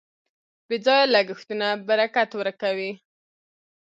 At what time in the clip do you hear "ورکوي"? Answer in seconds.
2.35-2.91